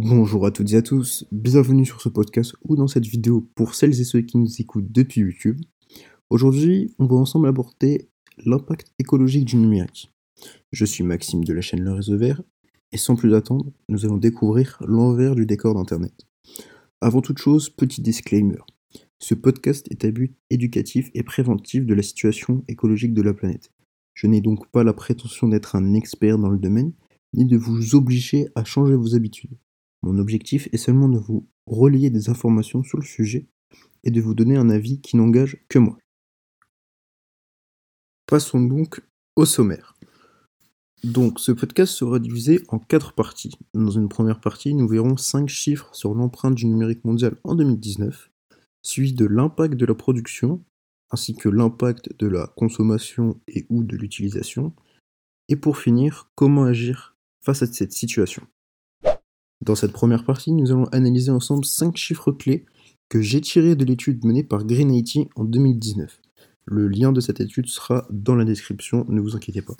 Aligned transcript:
Bonjour 0.00 0.46
à 0.46 0.52
toutes 0.52 0.72
et 0.74 0.76
à 0.76 0.82
tous, 0.82 1.24
bienvenue 1.32 1.84
sur 1.84 2.00
ce 2.00 2.08
podcast 2.08 2.54
ou 2.62 2.76
dans 2.76 2.86
cette 2.86 3.04
vidéo 3.04 3.50
pour 3.56 3.74
celles 3.74 4.00
et 4.00 4.04
ceux 4.04 4.20
qui 4.20 4.38
nous 4.38 4.60
écoutent 4.60 4.92
depuis 4.92 5.22
YouTube. 5.22 5.60
Aujourd'hui, 6.30 6.94
on 7.00 7.06
va 7.06 7.16
ensemble 7.16 7.48
aborder 7.48 8.08
l'impact 8.46 8.92
écologique 9.00 9.44
du 9.44 9.56
numérique. 9.56 10.12
Je 10.70 10.84
suis 10.84 11.02
Maxime 11.02 11.42
de 11.42 11.52
la 11.52 11.62
chaîne 11.62 11.82
Le 11.82 11.90
Réseau 11.90 12.16
Vert 12.16 12.40
et 12.92 12.96
sans 12.96 13.16
plus 13.16 13.34
attendre, 13.34 13.72
nous 13.88 14.04
allons 14.04 14.18
découvrir 14.18 14.80
l'envers 14.86 15.34
du 15.34 15.46
décor 15.46 15.74
d'Internet. 15.74 16.28
Avant 17.00 17.20
toute 17.20 17.38
chose, 17.38 17.68
petit 17.68 18.00
disclaimer. 18.00 18.60
Ce 19.18 19.34
podcast 19.34 19.88
est 19.90 20.04
à 20.04 20.12
but 20.12 20.32
éducatif 20.48 21.10
et 21.14 21.24
préventif 21.24 21.84
de 21.84 21.94
la 21.94 22.04
situation 22.04 22.62
écologique 22.68 23.14
de 23.14 23.22
la 23.22 23.34
planète. 23.34 23.72
Je 24.14 24.28
n'ai 24.28 24.40
donc 24.40 24.70
pas 24.70 24.84
la 24.84 24.92
prétention 24.92 25.48
d'être 25.48 25.74
un 25.74 25.94
expert 25.94 26.38
dans 26.38 26.50
le 26.50 26.58
domaine, 26.58 26.92
ni 27.34 27.46
de 27.46 27.56
vous 27.56 27.96
obliger 27.96 28.46
à 28.54 28.62
changer 28.62 28.94
vos 28.94 29.16
habitudes. 29.16 29.58
Mon 30.02 30.18
objectif 30.18 30.68
est 30.72 30.78
seulement 30.78 31.08
de 31.08 31.18
vous 31.18 31.46
relayer 31.66 32.10
des 32.10 32.30
informations 32.30 32.82
sur 32.82 32.98
le 32.98 33.04
sujet 33.04 33.46
et 34.04 34.10
de 34.10 34.20
vous 34.20 34.34
donner 34.34 34.56
un 34.56 34.70
avis 34.70 35.00
qui 35.00 35.16
n'engage 35.16 35.64
que 35.68 35.78
moi. 35.78 35.98
Passons 38.26 38.60
donc 38.60 39.00
au 39.36 39.44
sommaire. 39.44 39.96
Donc 41.04 41.38
ce 41.38 41.52
podcast 41.52 41.92
sera 41.92 42.18
divisé 42.18 42.60
en 42.68 42.78
quatre 42.78 43.12
parties. 43.12 43.54
Dans 43.72 43.90
une 43.90 44.08
première 44.08 44.40
partie, 44.40 44.74
nous 44.74 44.88
verrons 44.88 45.16
cinq 45.16 45.48
chiffres 45.48 45.94
sur 45.94 46.14
l'empreinte 46.14 46.56
du 46.56 46.66
numérique 46.66 47.04
mondial 47.04 47.36
en 47.44 47.54
2019, 47.54 48.30
suivi 48.82 49.12
de 49.12 49.24
l'impact 49.24 49.74
de 49.74 49.86
la 49.86 49.94
production, 49.94 50.64
ainsi 51.10 51.36
que 51.36 51.48
l'impact 51.48 52.18
de 52.18 52.26
la 52.26 52.52
consommation 52.56 53.40
et 53.46 53.64
ou 53.68 53.84
de 53.84 53.96
l'utilisation, 53.96 54.74
et 55.48 55.56
pour 55.56 55.78
finir, 55.78 56.30
comment 56.34 56.64
agir 56.64 57.16
face 57.42 57.62
à 57.62 57.66
cette 57.66 57.92
situation? 57.92 58.42
Dans 59.60 59.74
cette 59.74 59.92
première 59.92 60.24
partie, 60.24 60.52
nous 60.52 60.70
allons 60.70 60.86
analyser 60.86 61.30
ensemble 61.30 61.64
5 61.64 61.96
chiffres 61.96 62.32
clés 62.32 62.64
que 63.08 63.20
j'ai 63.20 63.40
tirés 63.40 63.74
de 63.74 63.84
l'étude 63.84 64.24
menée 64.24 64.44
par 64.44 64.64
Green 64.64 64.92
IT 64.92 65.28
en 65.34 65.44
2019. 65.44 66.20
Le 66.66 66.88
lien 66.88 67.12
de 67.12 67.20
cette 67.20 67.40
étude 67.40 67.66
sera 67.66 68.06
dans 68.10 68.34
la 68.34 68.44
description, 68.44 69.04
ne 69.08 69.20
vous 69.20 69.34
inquiétez 69.34 69.62
pas. 69.62 69.76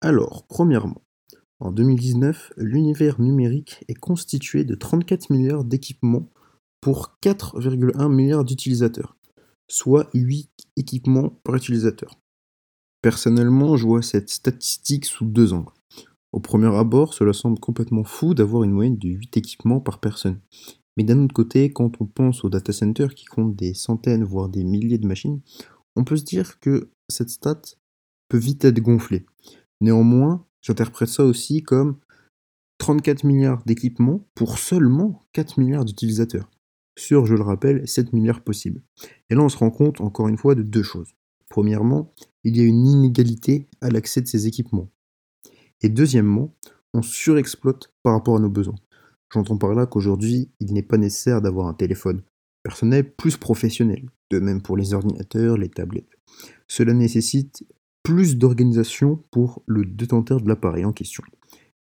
Alors, 0.00 0.46
premièrement, 0.48 1.02
en 1.60 1.72
2019, 1.72 2.52
l'univers 2.56 3.20
numérique 3.20 3.84
est 3.88 3.94
constitué 3.94 4.64
de 4.64 4.74
34 4.74 5.30
milliards 5.30 5.64
d'équipements 5.64 6.28
pour 6.80 7.18
4,1 7.22 8.12
milliards 8.12 8.44
d'utilisateurs, 8.44 9.16
soit 9.68 10.08
8 10.14 10.50
équipements 10.76 11.30
par 11.42 11.56
utilisateur. 11.56 12.18
Personnellement, 13.02 13.76
je 13.76 13.86
vois 13.86 14.02
cette 14.02 14.30
statistique 14.30 15.06
sous 15.06 15.24
deux 15.24 15.52
angles. 15.52 15.72
Au 16.32 16.40
premier 16.40 16.74
abord, 16.74 17.14
cela 17.14 17.32
semble 17.32 17.58
complètement 17.58 18.04
fou 18.04 18.34
d'avoir 18.34 18.62
une 18.62 18.72
moyenne 18.72 18.98
de 18.98 19.08
8 19.08 19.36
équipements 19.36 19.80
par 19.80 19.98
personne. 19.98 20.40
Mais 20.96 21.04
d'un 21.04 21.22
autre 21.22 21.34
côté, 21.34 21.72
quand 21.72 22.00
on 22.00 22.06
pense 22.06 22.44
aux 22.44 22.50
data 22.50 22.72
centers 22.72 23.14
qui 23.14 23.24
comptent 23.24 23.56
des 23.56 23.72
centaines, 23.72 24.24
voire 24.24 24.48
des 24.48 24.64
milliers 24.64 24.98
de 24.98 25.06
machines, 25.06 25.40
on 25.96 26.04
peut 26.04 26.16
se 26.16 26.24
dire 26.24 26.60
que 26.60 26.90
cette 27.08 27.30
stat 27.30 27.62
peut 28.28 28.38
vite 28.38 28.64
être 28.64 28.80
gonflée. 28.80 29.24
Néanmoins, 29.80 30.44
j'interprète 30.60 31.08
ça 31.08 31.24
aussi 31.24 31.62
comme 31.62 31.98
34 32.78 33.24
milliards 33.24 33.62
d'équipements 33.64 34.26
pour 34.34 34.58
seulement 34.58 35.22
4 35.32 35.58
milliards 35.58 35.84
d'utilisateurs. 35.84 36.50
Sur, 36.98 37.26
je 37.26 37.34
le 37.34 37.42
rappelle, 37.42 37.86
7 37.86 38.12
milliards 38.12 38.42
possibles. 38.42 38.82
Et 39.30 39.34
là, 39.34 39.42
on 39.42 39.48
se 39.48 39.56
rend 39.56 39.70
compte, 39.70 40.00
encore 40.00 40.28
une 40.28 40.36
fois, 40.36 40.54
de 40.54 40.62
deux 40.62 40.82
choses. 40.82 41.14
Premièrement, 41.48 42.12
il 42.44 42.56
y 42.56 42.60
a 42.60 42.64
une 42.64 42.86
inégalité 42.86 43.68
à 43.80 43.88
l'accès 43.88 44.20
de 44.20 44.26
ces 44.26 44.46
équipements. 44.46 44.90
Et 45.82 45.88
deuxièmement, 45.88 46.54
on 46.94 47.02
surexploite 47.02 47.92
par 48.02 48.14
rapport 48.14 48.36
à 48.36 48.40
nos 48.40 48.48
besoins. 48.48 48.78
J'entends 49.32 49.58
par 49.58 49.74
là 49.74 49.86
qu'aujourd'hui, 49.86 50.50
il 50.60 50.72
n'est 50.72 50.82
pas 50.82 50.96
nécessaire 50.96 51.42
d'avoir 51.42 51.66
un 51.66 51.74
téléphone 51.74 52.22
personnel 52.62 53.14
plus 53.14 53.36
professionnel, 53.36 54.08
de 54.30 54.38
même 54.38 54.62
pour 54.62 54.76
les 54.76 54.94
ordinateurs, 54.94 55.56
les 55.56 55.68
tablettes. 55.68 56.18
Cela 56.66 56.94
nécessite 56.94 57.64
plus 58.02 58.36
d'organisation 58.36 59.22
pour 59.30 59.62
le 59.66 59.84
détenteur 59.84 60.40
de 60.40 60.48
l'appareil 60.48 60.84
en 60.84 60.92
question. 60.92 61.22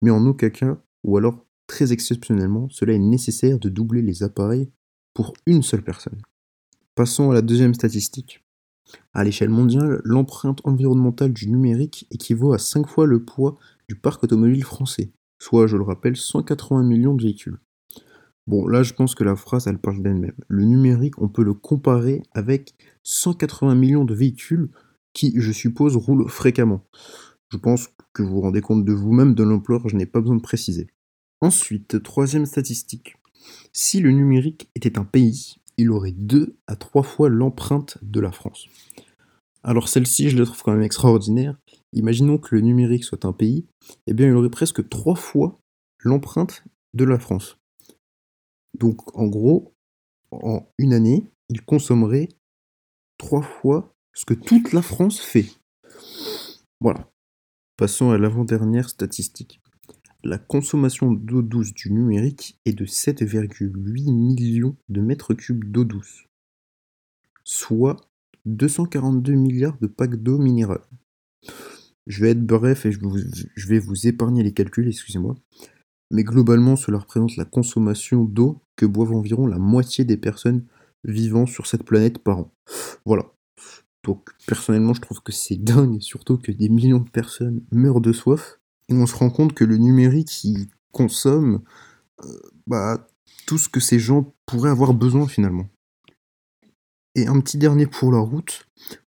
Mais 0.03 0.11
en 0.11 0.27
aucun 0.27 0.51
cas, 0.51 0.79
ou 1.05 1.17
alors 1.17 1.47
très 1.67 1.93
exceptionnellement, 1.93 2.69
cela 2.71 2.93
est 2.95 2.99
nécessaire 2.99 3.59
de 3.59 3.69
doubler 3.69 4.03
les 4.03 4.23
appareils 4.23 4.71
pour 5.15 5.35
une 5.47 5.63
seule 5.63 5.83
personne. 5.83 6.21
Passons 6.95 7.31
à 7.31 7.35
la 7.35 7.43
deuxième 7.43 7.75
statistique. 7.75 8.45
À 9.13 9.25
l'échelle 9.25 9.51
mondiale, 9.51 10.01
l'empreinte 10.05 10.61
environnementale 10.65 11.33
du 11.33 11.49
numérique 11.49 12.07
équivaut 12.11 12.53
à 12.53 12.59
5 12.59 12.87
fois 12.87 13.07
le 13.07 13.25
poids 13.25 13.57
du 13.89 13.97
parc 13.97 14.25
automobile 14.25 14.65
français, 14.65 15.13
soit, 15.39 15.67
je 15.67 15.77
le 15.77 15.83
rappelle, 15.83 16.17
180 16.17 16.83
millions 16.83 17.15
de 17.15 17.23
véhicules. 17.23 17.59
Bon, 18.47 18.67
là, 18.69 18.83
je 18.83 18.95
pense 18.95 19.15
que 19.15 19.25
la 19.25 19.35
phrase, 19.35 19.67
elle 19.67 19.79
parle 19.79 20.03
d'elle-même. 20.03 20.37
Le 20.49 20.65
numérique, 20.65 21.21
on 21.21 21.29
peut 21.29 21.43
le 21.43 21.55
comparer 21.55 22.23
avec 22.33 22.75
180 23.03 23.75
millions 23.75 24.05
de 24.05 24.15
véhicules 24.15 24.71
qui, 25.13 25.33
je 25.37 25.51
suppose, 25.51 25.97
roulent 25.97 26.29
fréquemment. 26.29 26.87
Je 27.51 27.57
pense 27.57 27.89
que 28.13 28.23
vous 28.23 28.35
vous 28.35 28.41
rendez 28.41 28.61
compte 28.61 28.85
de 28.85 28.93
vous-même 28.93 29.35
de 29.35 29.43
l'ampleur, 29.43 29.89
je 29.89 29.97
n'ai 29.97 30.07
pas 30.07 30.21
besoin 30.21 30.37
de 30.37 30.43
préciser. 30.43 30.89
Ensuite, 31.41 32.03
troisième 32.03 32.47
statistique. 32.47 33.17
Si 33.73 34.01
le 34.01 34.11
numérique 34.11 34.71
était 34.75 34.99
un 34.99 35.05
pays, 35.05 35.57
il 35.77 35.91
aurait 35.91 36.15
deux 36.17 36.57
à 36.67 36.77
trois 36.77 37.03
fois 37.03 37.29
l'empreinte 37.29 37.99
de 38.03 38.21
la 38.21 38.33
France. 38.33 38.67
Alors 39.63 39.89
celle-ci, 39.89 40.31
je 40.31 40.39
la 40.39 40.45
trouve 40.45 40.63
quand 40.63 40.73
même 40.73 40.83
extraordinaire. 40.83 41.57
Imaginons 41.97 42.37
que 42.37 42.55
le 42.55 42.61
numérique 42.61 43.05
soit 43.05 43.25
un 43.25 43.33
pays, 43.33 43.67
eh 44.07 44.13
bien 44.13 44.27
il 44.27 44.35
aurait 44.35 44.51
presque 44.51 44.87
trois 44.91 45.17
fois 45.17 45.59
l'empreinte 46.01 46.63
de 46.93 47.05
la 47.05 47.19
France. 47.19 47.59
Donc 48.79 49.17
en 49.17 49.27
gros, 49.27 49.75
en 50.31 50.69
une 50.77 50.93
année, 50.93 51.25
il 51.49 51.63
consommerait 51.63 52.29
trois 53.17 53.41
fois 53.41 53.95
ce 54.13 54.27
que 54.27 54.35
toute 54.35 54.75
la 54.75 54.83
France 54.83 55.21
fait. 55.21 55.47
Voilà. 56.83 57.11
Passons 57.79 58.11
à 58.11 58.19
l'avant-dernière 58.19 58.91
statistique. 58.91 59.63
La 60.23 60.37
consommation 60.37 61.13
d'eau 61.13 61.41
douce 61.41 61.73
du 61.73 61.91
numérique 61.91 62.61
est 62.67 62.75
de 62.75 62.85
7,8 62.85 64.13
millions 64.13 64.77
de 64.91 65.01
mètres 65.01 65.33
cubes 65.33 65.65
d'eau 65.65 65.85
douce, 65.85 66.27
soit 67.43 67.97
242 68.45 69.33
milliards 69.33 69.79
de 69.79 69.87
packs 69.87 70.17
d'eau 70.17 70.37
minérale. 70.37 70.85
Je 72.07 72.23
vais 72.23 72.31
être 72.31 72.47
bref 72.47 72.87
et 72.87 72.93
je, 72.93 73.69
vais 73.69 73.79
vous 73.79 74.07
épargner 74.07 74.43
les 74.43 74.53
calculs, 74.53 74.89
excusez-moi. 74.89 75.35
Mais 76.13 76.23
globalement, 76.23 76.77
cela 76.77 76.99
représente 76.99 77.37
la 77.37 77.45
consommation 77.45 78.25
d'eau 78.25 78.63
que 78.77 78.87
boivent 78.87 79.13
environ 79.13 79.47
la 79.47 79.59
moitié 79.59 80.05
des 80.05 80.17
personnes 80.17 80.65
vivant 81.05 81.47
sur 81.47 81.67
cette 81.67 81.83
planète 81.83 82.19
par 82.19 82.39
an. 82.39 82.53
Voilà. 83.05 83.25
Donc 84.05 84.31
personnellement, 84.47 84.95
je 84.95 85.01
trouve 85.01 85.21
que 85.21 85.33
c'est 85.33 85.57
dingue, 85.57 86.01
surtout 86.01 86.39
que 86.39 86.53
des 86.53 86.69
millions 86.69 87.01
de 87.01 87.11
personnes 87.11 87.63
meurent 87.73 88.01
de 88.01 88.13
soif. 88.13 88.61
Et 88.89 88.95
on 88.95 89.07
se 89.07 89.17
rend 89.17 89.31
compte 89.31 89.53
que 89.53 89.65
le 89.65 89.79
numérique, 89.79 90.45
il 90.45 90.69
consomme 90.93 91.63
euh, 92.25 92.41
bah, 92.69 93.09
tout 93.47 93.59
ce 93.59 93.69
que 93.69 93.81
ces 93.81 93.99
gens 93.99 94.33
pourraient 94.47 94.71
avoir 94.71 94.95
besoin 94.95 95.27
finalement. 95.27 95.69
Et 97.17 97.27
un 97.27 97.41
petit 97.41 97.59
dernier 97.59 97.87
pour 97.87 98.13
la 98.13 98.19
route. 98.19 98.69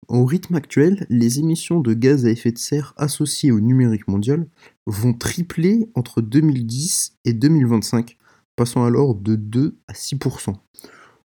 Au 0.09 0.25
rythme 0.27 0.55
actuel, 0.55 1.07
les 1.09 1.39
émissions 1.39 1.81
de 1.81 1.95
gaz 1.95 2.27
à 2.27 2.31
effet 2.31 2.53
de 2.53 2.59
serre 2.59 2.93
associées 2.97 3.53
au 3.53 3.61
numérique 3.61 4.09
mondial 4.09 4.47
vont 4.87 5.15
tripler 5.15 5.89
entre 5.95 6.21
2010 6.21 7.17
et 7.25 7.33
2025, 7.33 8.19
passant 8.57 8.85
alors 8.85 9.15
de 9.15 9.35
2 9.35 9.79
à 9.89 9.93
6%. 9.93 10.55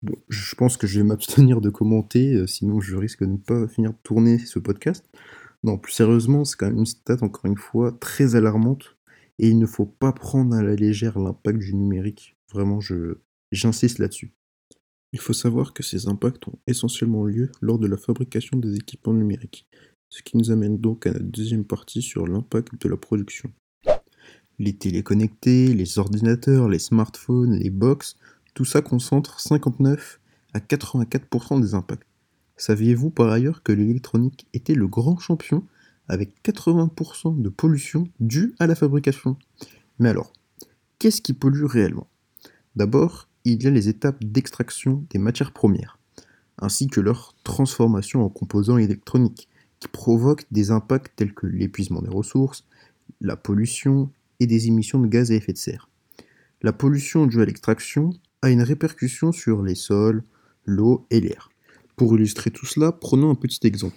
Bon, 0.02 0.14
je 0.28 0.54
pense 0.54 0.76
que 0.76 0.86
je 0.86 1.00
vais 1.00 1.06
m'abstenir 1.06 1.60
de 1.60 1.68
commenter, 1.68 2.34
euh, 2.34 2.46
sinon 2.46 2.80
je 2.80 2.96
risque 2.96 3.20
de 3.20 3.32
ne 3.32 3.36
pas 3.36 3.66
finir 3.66 3.90
de 3.90 3.98
tourner 4.02 4.38
ce 4.38 4.58
podcast. 4.58 5.04
Non, 5.62 5.76
plus 5.76 5.92
sérieusement, 5.92 6.44
c'est 6.44 6.56
quand 6.56 6.66
même 6.66 6.78
une 6.78 6.86
stat, 6.86 7.18
encore 7.20 7.44
une 7.44 7.58
fois, 7.58 7.92
très 7.92 8.34
alarmante, 8.34 8.96
et 9.38 9.48
il 9.48 9.58
ne 9.58 9.66
faut 9.66 9.86
pas 9.86 10.12
prendre 10.12 10.54
à 10.54 10.62
la 10.62 10.74
légère 10.74 11.18
l'impact 11.18 11.58
du 11.58 11.74
numérique. 11.74 12.36
Vraiment, 12.52 12.78
j'insiste 13.52 13.98
là-dessus. 13.98 14.32
Il 15.12 15.18
faut 15.18 15.32
savoir 15.32 15.72
que 15.72 15.82
ces 15.82 16.06
impacts 16.08 16.46
ont 16.46 16.58
essentiellement 16.66 17.24
lieu 17.24 17.50
lors 17.60 17.78
de 17.78 17.86
la 17.88 17.96
fabrication 17.96 18.58
des 18.58 18.76
équipements 18.76 19.12
numériques, 19.12 19.66
ce 20.08 20.22
qui 20.22 20.36
nous 20.36 20.50
amène 20.50 20.78
donc 20.78 21.06
à 21.06 21.12
la 21.12 21.18
deuxième 21.18 21.64
partie 21.64 22.02
sur 22.02 22.26
l'impact 22.26 22.80
de 22.80 22.88
la 22.88 22.96
production. 22.96 23.50
Les 24.58 24.76
téléconnectés, 24.76 25.72
les 25.72 25.98
ordinateurs, 25.98 26.68
les 26.68 26.78
smartphones, 26.78 27.54
les 27.54 27.70
box, 27.70 28.16
tout 28.54 28.64
ça 28.64 28.82
concentre 28.82 29.40
59 29.40 30.20
à 30.52 30.58
84% 30.58 31.60
des 31.60 31.74
impacts. 31.74 32.06
Saviez-vous 32.56 33.10
par 33.10 33.30
ailleurs 33.30 33.62
que 33.62 33.72
l'électronique 33.72 34.46
était 34.52 34.74
le 34.74 34.86
grand 34.86 35.18
champion 35.18 35.64
avec 36.08 36.34
80% 36.44 37.40
de 37.40 37.48
pollution 37.48 38.06
due 38.20 38.54
à 38.58 38.66
la 38.66 38.74
fabrication? 38.74 39.38
Mais 39.98 40.10
alors, 40.10 40.32
qu'est-ce 40.98 41.22
qui 41.22 41.32
pollue 41.32 41.64
réellement? 41.64 42.08
D'abord, 42.76 43.29
il 43.44 43.62
y 43.62 43.66
a 43.66 43.70
les 43.70 43.88
étapes 43.88 44.22
d'extraction 44.24 45.04
des 45.10 45.18
matières 45.18 45.52
premières, 45.52 45.98
ainsi 46.58 46.88
que 46.88 47.00
leur 47.00 47.34
transformation 47.44 48.24
en 48.24 48.28
composants 48.28 48.78
électroniques, 48.78 49.48
qui 49.80 49.88
provoquent 49.88 50.46
des 50.50 50.70
impacts 50.70 51.16
tels 51.16 51.32
que 51.32 51.46
l'épuisement 51.46 52.02
des 52.02 52.10
ressources, 52.10 52.64
la 53.20 53.36
pollution 53.36 54.10
et 54.38 54.46
des 54.46 54.66
émissions 54.66 55.00
de 55.00 55.06
gaz 55.06 55.30
à 55.30 55.34
effet 55.34 55.52
de 55.52 55.58
serre. 55.58 55.88
La 56.62 56.72
pollution 56.72 57.26
due 57.26 57.40
à 57.40 57.46
l'extraction 57.46 58.10
a 58.42 58.50
une 58.50 58.62
répercussion 58.62 59.32
sur 59.32 59.62
les 59.62 59.74
sols, 59.74 60.22
l'eau 60.66 61.06
et 61.10 61.20
l'air. 61.20 61.50
Pour 61.96 62.14
illustrer 62.14 62.50
tout 62.50 62.66
cela, 62.66 62.92
prenons 62.92 63.30
un 63.30 63.34
petit 63.34 63.66
exemple. 63.66 63.96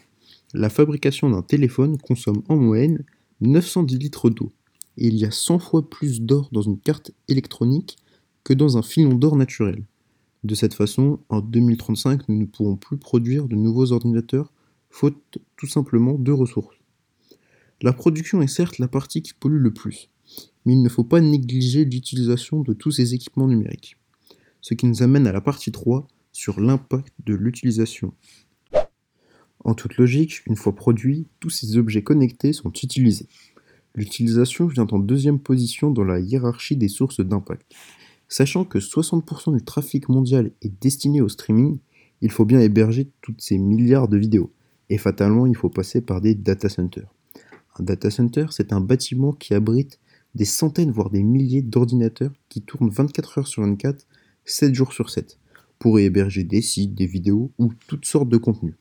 La 0.54 0.69
fabrication 0.69 1.30
d'un 1.30 1.42
téléphone 1.42 1.98
consomme 1.98 2.44
en 2.48 2.56
moyenne 2.56 3.04
910 3.42 3.98
litres 3.98 4.30
d'eau. 4.30 4.54
Et 4.98 5.07
il 5.07 5.16
y 5.16 5.25
a 5.25 5.31
100 5.31 5.60
fois 5.60 5.90
plus 5.90 6.22
d'or 6.22 6.50
dans 6.51 6.62
une 6.62 6.80
carte 6.80 7.12
électronique 7.28 7.98
que 8.44 8.54
dans 8.54 8.78
un 8.78 8.81
filon 8.81 9.16
d'or 9.16 9.36
naturel. 9.36 9.84
De 10.44 10.56
cette 10.56 10.74
façon, 10.74 11.19
en 11.30 11.42
2035, 11.42 12.28
nous 12.28 12.38
ne 12.38 12.45
pourrons 12.45 12.75
plus 12.75 12.98
produire 12.98 13.48
de 13.48 13.56
nouveaux 13.56 13.92
ordinateurs, 13.92 14.51
faute 14.90 15.38
tout 15.56 15.68
simplement 15.68 16.16
de 16.16 16.31
ressources. 16.31 16.75
La 17.81 17.94
production 17.94 18.42
est 18.42 18.48
certes 18.48 18.80
la 18.80 18.88
partie 18.88 19.22
qui 19.22 19.34
pollue 19.34 19.62
le 19.62 19.74
plus, 19.74 20.10
mais 20.66 20.74
il 20.74 20.81
ne 20.81 20.90
faut 20.90 21.04
pas 21.04 21.22
négliger 21.22 21.86
l'utilisation 21.86 22.62
de 22.62 22.74
tous 22.74 22.92
ces 22.92 23.13
équipements 23.13 23.48
numériques. 23.48 23.98
Ce 24.62 24.74
qui 24.74 24.86
nous 24.86 25.01
amène 25.01 25.28
à 25.28 25.31
la 25.31 25.42
partie 25.42 25.72
3 25.72 26.07
sur 26.31 26.60
l'impact 26.60 27.13
de 27.25 27.34
l'utilisation. 27.34 28.13
En 29.63 29.75
toute 29.75 29.98
logique, 29.98 30.45
une 30.45 30.57
fois 30.57 30.75
produits, 30.75 31.28
tous 31.40 31.50
ces 31.50 31.78
objets 31.78 32.04
connectés 32.04 32.51
sont 32.51 32.72
utilisés. 32.72 33.28
L'utilisation 33.95 34.66
vient 34.68 34.88
en 34.92 35.00
deuxième 35.00 35.40
position 35.40 35.92
dans 35.92 36.04
la 36.04 36.19
hiérarchie 36.19 36.75
des 36.75 36.90
sources 36.90 37.22
d'impact. 37.22 37.74
Sachant 38.27 38.65
que 38.65 38.79
60% 38.79 39.55
du 39.55 39.63
trafic 39.63 40.09
mondial 40.09 40.51
est 40.61 40.81
destiné 40.81 41.21
au 41.21 41.29
streaming, 41.29 41.79
il 42.21 42.31
faut 42.31 42.45
bien 42.45 42.59
héberger 42.59 43.11
toutes 43.21 43.41
ces 43.41 43.57
milliards 43.57 44.07
de 44.07 44.17
vidéos. 44.17 44.51
Et 44.89 44.97
fatalement, 44.97 45.45
il 45.45 45.55
faut 45.55 45.69
passer 45.69 46.01
par 46.01 46.21
des 46.21 46.35
data 46.35 46.69
centers. 46.69 47.13
Un 47.77 47.83
data 47.83 48.09
center, 48.09 48.47
c'est 48.51 48.73
un 48.73 48.81
bâtiment 48.81 49.33
qui 49.33 49.53
abrite 49.53 49.99
des 50.35 50.45
centaines, 50.45 50.91
voire 50.91 51.09
des 51.09 51.23
milliers 51.23 51.61
d'ordinateurs 51.61 52.31
qui 52.49 52.61
tournent 52.61 52.89
24 52.89 53.39
heures 53.39 53.47
sur 53.47 53.63
24, 53.63 54.07
7 54.45 54.73
jours 54.73 54.93
sur 54.93 55.09
7, 55.09 55.39
pour 55.79 55.99
y 55.99 56.03
héberger 56.03 56.43
des 56.43 56.61
sites, 56.61 56.95
des 56.95 57.05
vidéos 57.05 57.51
ou 57.57 57.71
toutes 57.87 58.05
sortes 58.05 58.29
de 58.29 58.37
contenus. 58.37 58.75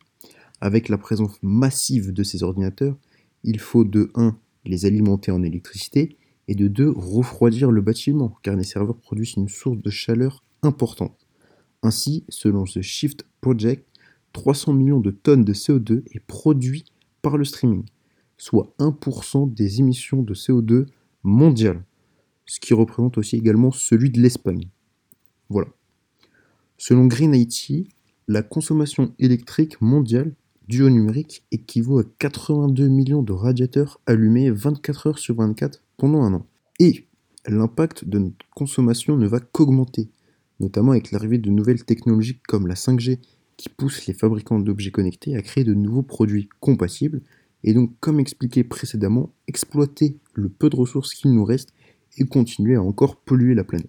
Avec 0.61 0.89
la 0.89 0.99
présence 0.99 1.39
massive 1.43 2.13
de 2.13 2.23
ces 2.23 2.43
ordinateurs, 2.43 2.97
il 3.45 3.59
faut 3.59 3.85
de 3.85 4.11
1 4.15 4.37
les 4.65 4.87
alimenter 4.87 5.31
en 5.33 5.43
électricité 5.43 6.17
et 6.53 6.55
de 6.55 6.69
deux, 6.69 6.91
refroidir 6.91 7.71
le 7.71 7.81
bâtiment, 7.81 8.37
car 8.43 8.57
les 8.57 8.63
serveurs 8.63 8.99
produisent 8.99 9.37
une 9.37 9.49
source 9.49 9.79
de 9.79 9.89
chaleur 9.89 10.45
importante. 10.63 11.27
Ainsi, 11.83 12.25
selon 12.29 12.65
The 12.65 12.83
Shift 12.83 13.25
Project, 13.41 13.87
300 14.35 14.75
millions 14.75 15.01
de 15.01 15.11
tonnes 15.11 15.45
de 15.45 15.55
CO2 15.55 16.03
est 16.13 16.21
produit 16.21 16.85
par 17.23 17.39
le 17.39 17.47
streaming, 17.47 17.85
soit 18.37 18.75
1% 18.79 19.55
des 19.55 19.81
émissions 19.81 20.23
de 20.23 20.35
CO2 20.35 20.89
mondiales, 21.23 21.83
ce 22.45 22.61
qui 22.61 22.75
représente 22.75 23.17
aussi 23.17 23.37
également 23.37 23.71
celui 23.71 24.11
de 24.11 24.21
l'Espagne. 24.21 24.69
Voilà. 25.49 25.69
Selon 26.77 27.07
Green 27.07 27.35
IT, 27.35 27.89
la 28.29 28.43
consommation 28.43 29.15
électrique 29.19 29.81
mondiale 29.81 30.35
due 30.69 30.83
au 30.83 30.91
numérique 30.91 31.45
équivaut 31.51 32.01
à 32.01 32.05
82 32.19 32.89
millions 32.89 33.23
de 33.23 33.33
radiateurs 33.33 34.03
allumés 34.05 34.51
24 34.51 35.07
heures 35.07 35.19
sur 35.19 35.37
24 35.37 35.83
pendant 36.03 36.23
un 36.23 36.35
an. 36.35 36.47
Et 36.81 37.07
l'impact 37.47 38.05
de 38.05 38.19
notre 38.19 38.45
consommation 38.57 39.17
ne 39.17 39.29
va 39.29 39.39
qu'augmenter, 39.39 40.09
notamment 40.59 40.91
avec 40.91 41.13
l'arrivée 41.13 41.39
de 41.39 41.49
nouvelles 41.49 41.85
technologies 41.85 42.41
comme 42.49 42.67
la 42.67 42.75
5G 42.75 43.21
qui 43.57 43.69
poussent 43.69 44.07
les 44.09 44.13
fabricants 44.13 44.59
d'objets 44.59 44.91
connectés 44.91 45.37
à 45.37 45.43
créer 45.43 45.63
de 45.63 45.75
nouveaux 45.75 46.03
produits 46.03 46.49
compatibles 46.59 47.23
et 47.63 47.73
donc, 47.73 47.93
comme 48.01 48.19
expliqué 48.19 48.65
précédemment, 48.65 49.33
exploiter 49.47 50.17
le 50.35 50.49
peu 50.49 50.69
de 50.69 50.75
ressources 50.75 51.15
qu'il 51.15 51.33
nous 51.33 51.45
reste 51.45 51.73
et 52.19 52.25
continuer 52.25 52.75
à 52.75 52.83
encore 52.83 53.15
polluer 53.15 53.55
la 53.55 53.63
planète. 53.63 53.87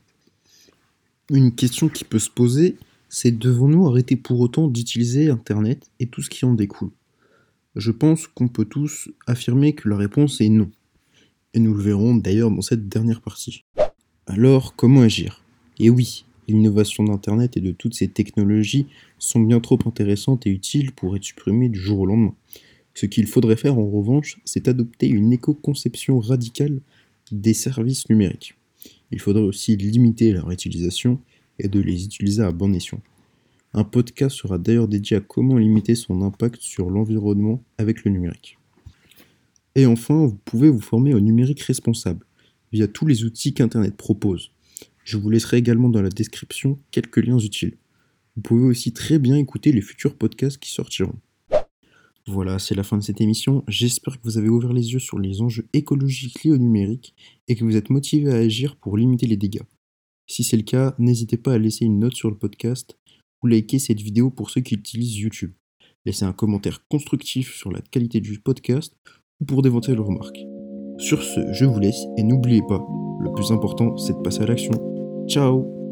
Une 1.32 1.56
question 1.56 1.90
qui 1.90 2.04
peut 2.04 2.20
se 2.20 2.30
poser, 2.30 2.78
c'est 3.10 3.32
devons-nous 3.32 3.88
arrêter 3.88 4.18
pour 4.18 4.40
autant 4.40 4.68
d'utiliser 4.68 5.32
Internet 5.32 5.90
et 6.00 6.06
tout 6.06 6.22
ce 6.22 6.30
qui 6.30 6.46
en 6.46 6.54
découle? 6.54 6.92
Je 7.76 7.90
pense 7.90 8.28
qu'on 8.28 8.50
peut 8.50 8.66
tous 8.66 9.10
affirmer 9.26 9.74
que 9.74 9.90
la 9.90 9.98
réponse 9.98 10.42
est 10.42 10.50
non 10.50 10.70
et 11.54 11.60
nous 11.60 11.74
le 11.74 11.82
verrons 11.82 12.16
d'ailleurs 12.16 12.52
dans 12.52 12.62
cette 12.62 12.90
dernière 12.90 13.22
partie. 13.22 13.64
Alors, 14.28 14.76
comment 14.76 15.02
agir? 15.02 15.44
Et 15.80 15.90
oui, 15.90 16.26
l'innovation 16.48 17.04
d'Internet 17.04 17.58
et 17.58 17.62
de 17.62 17.72
toutes 17.72 17.94
ces 17.94 18.08
technologies 18.08 18.88
sont 19.20 19.40
bien 19.40 19.60
trop 19.60 19.80
intéressantes 19.86 20.48
et 20.48 20.50
utiles 20.50 20.92
pour 20.92 21.16
être 21.16 21.24
supprimées 21.24 21.70
du 21.70 21.80
jour 21.80 22.00
au 22.00 22.06
lendemain. 22.06 22.36
Ce 22.94 23.06
qu'il 23.06 23.28
faudrait 23.28 23.56
faire 23.56 23.78
en 23.78 23.90
revanche, 23.90 24.40
c'est 24.46 24.68
adopter 24.68 25.08
une 25.08 25.34
éco-conception 25.34 26.20
radicale 26.20 26.80
des 27.32 27.54
services 27.54 28.10
numériques. 28.10 28.56
Il 29.12 29.20
faudrait 29.20 29.44
aussi 29.44 29.76
limiter 29.76 30.32
leur 30.32 30.52
utilisation 30.52 31.20
et 31.60 31.68
de 31.68 31.80
les 31.80 32.06
utiliser 32.06 32.44
à 32.44 32.52
bon 32.52 32.74
escient. 32.74 33.02
Un 33.74 33.84
podcast 33.84 34.36
sera 34.36 34.58
d'ailleurs 34.58 34.88
dédié 34.88 35.18
à 35.18 35.20
comment 35.20 35.58
limiter 35.58 35.96
son 35.96 36.22
impact 36.22 36.62
sur 36.62 36.90
l'environnement 36.90 37.64
avec 37.78 38.04
le 38.04 38.12
numérique. 38.12 38.58
Et 39.76 39.86
enfin, 39.86 40.26
vous 40.26 40.38
pouvez 40.46 40.70
vous 40.70 40.82
former 40.82 41.14
au 41.14 41.20
numérique 41.20 41.62
responsable 41.62 42.26
via 42.72 42.88
tous 42.88 43.06
les 43.06 43.24
outils 43.24 43.54
qu'Internet 43.54 43.96
propose. 43.96 44.52
Je 45.04 45.18
vous 45.18 45.30
laisserai 45.30 45.58
également 45.58 45.90
dans 45.90 46.02
la 46.02 46.10
description 46.10 46.80
quelques 46.92 47.18
liens 47.18 47.40
utiles. 47.40 47.78
Vous 48.36 48.42
pouvez 48.42 48.66
aussi 48.66 48.94
très 48.94 49.20
bien 49.20 49.36
écouter 49.36 49.72
les 49.72 49.82
futurs 49.82 50.16
podcasts 50.16 50.58
qui 50.58 50.72
sortiront. 50.72 51.20
Voilà, 52.26 52.58
c'est 52.58 52.74
la 52.74 52.84
fin 52.84 52.98
de 52.98 53.04
cette 53.04 53.20
émission. 53.20 53.64
J'espère 53.68 54.18
que 54.18 54.24
vous 54.24 54.38
avez 54.38 54.48
ouvert 54.48 54.72
les 54.72 54.94
yeux 54.94 55.00
sur 55.00 55.20
les 55.20 55.42
enjeux 55.42 55.68
écologiques 55.74 56.44
liés 56.44 56.52
au 56.52 56.58
numérique 56.58 57.14
et 57.48 57.56
que 57.56 57.66
vous 57.66 57.76
êtes 57.76 57.90
motivé 57.90 58.32
à 58.32 58.38
agir 58.38 58.78
pour 58.78 58.98
limiter 58.98 59.28
les 59.28 59.36
dégâts. 59.36 59.64
Si 60.26 60.44
c'est 60.44 60.56
le 60.56 60.64
cas, 60.64 60.96
n'hésitez 61.00 61.36
pas 61.36 61.54
à 61.54 61.58
laisser 61.58 61.84
une 61.84 62.00
note 62.00 62.16
sur 62.16 62.30
le 62.30 62.38
podcast 62.38 62.98
ou 63.44 63.48
liker 63.48 63.78
cette 63.78 64.00
vidéo 64.00 64.30
pour 64.30 64.50
ceux 64.50 64.62
qui 64.62 64.76
utilisent 64.76 65.18
YouTube. 65.18 65.52
Laissez 66.06 66.24
un 66.24 66.32
commentaire 66.32 66.88
constructif 66.88 67.54
sur 67.56 67.72
la 67.72 67.82
qualité 67.82 68.22
du 68.22 68.40
podcast 68.40 68.96
pour 69.44 69.62
d'éventuelles 69.62 70.00
remarques. 70.00 70.46
Sur 70.98 71.22
ce, 71.22 71.42
je 71.54 71.66
vous 71.66 71.80
laisse 71.80 72.06
et 72.18 72.24
n'oubliez 72.24 72.62
pas, 72.68 72.82
le 73.20 73.32
plus 73.34 73.52
important 73.52 73.98
c'est 73.98 74.14
de 74.14 74.22
passer 74.22 74.44
à 74.44 74.48
l'action. 74.48 74.74
Ciao 75.28 75.83